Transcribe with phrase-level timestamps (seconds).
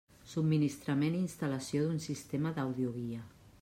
[0.29, 3.27] Subministrament i instal·lació d'un sistema d'àudio guia.